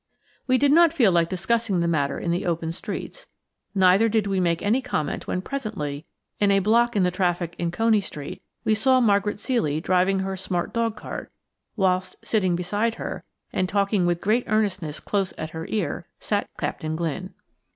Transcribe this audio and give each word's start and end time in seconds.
We 0.47 0.57
did 0.57 0.71
not 0.71 0.91
feel 0.93 1.11
like 1.11 1.29
discussing 1.29 1.79
the 1.79 1.87
matter 1.87 2.17
in 2.19 2.31
the 2.31 2.47
open 2.47 2.71
streets, 2.71 3.27
neither 3.75 4.09
did 4.09 4.25
we 4.25 4.39
make 4.39 4.63
any 4.63 4.81
comment 4.81 5.27
when 5.27 5.43
presently, 5.43 6.07
in 6.39 6.49
a 6.49 6.57
block 6.57 6.95
in 6.95 7.03
the 7.03 7.11
traffic 7.11 7.55
in 7.59 7.69
Coney 7.69 8.01
Street, 8.01 8.41
we 8.63 8.73
saw 8.73 8.99
Margaret 8.99 9.37
Ceely 9.37 9.79
driving 9.79 10.21
her 10.21 10.35
smart 10.35 10.73
dog 10.73 10.95
cart, 10.95 11.31
whilst 11.75 12.15
sitting 12.23 12.55
beside 12.55 12.95
her, 12.95 13.23
and 13.53 13.69
talking 13.69 14.07
with 14.07 14.21
great 14.21 14.45
earnestness 14.47 14.99
close 14.99 15.33
to 15.33 15.45
her 15.45 15.67
ear, 15.67 16.07
sat 16.19 16.49
Captain 16.57 16.95
Glynne. 16.95 17.35